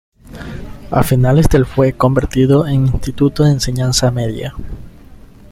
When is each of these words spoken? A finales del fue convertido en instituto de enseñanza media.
A 0.89 1.03
finales 1.03 1.47
del 1.47 1.63
fue 1.67 1.93
convertido 1.93 2.65
en 2.65 2.87
instituto 2.87 3.43
de 3.43 3.51
enseñanza 3.51 4.09
media. 4.09 4.55